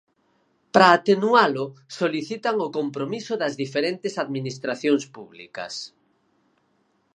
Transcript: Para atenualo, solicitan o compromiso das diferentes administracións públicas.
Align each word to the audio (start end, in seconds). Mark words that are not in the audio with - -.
Para 0.73 0.89
atenualo, 0.97 1.65
solicitan 1.99 2.55
o 2.67 2.73
compromiso 2.77 3.33
das 3.41 3.53
diferentes 3.63 4.13
administracións 4.23 5.03
públicas. 5.15 5.73